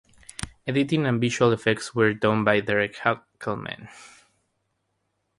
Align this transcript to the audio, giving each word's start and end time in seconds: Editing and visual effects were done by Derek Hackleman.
Editing 0.65 1.05
and 1.05 1.21
visual 1.21 1.51
effects 1.51 1.93
were 1.93 2.11
done 2.11 2.43
by 2.43 2.59
Derek 2.59 2.95
Hackleman. 2.95 3.87